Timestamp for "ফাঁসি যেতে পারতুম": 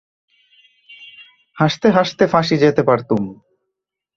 2.27-3.23